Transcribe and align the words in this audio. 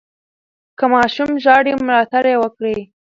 که 0.77 0.85
ماشوم 0.93 1.31
ژاړي، 1.43 1.73
ملاتړ 1.87 2.23
یې 2.31 2.37
وکړئ. 2.39 2.77